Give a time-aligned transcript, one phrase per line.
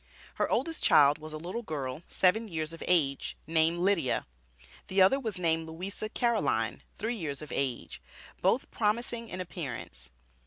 [0.41, 4.25] Her oldest child was a little girl seven years of age, named Lydia;
[4.87, 8.01] the other was named Louisa Caroline, three years of age,
[8.41, 10.09] both promising in appearance.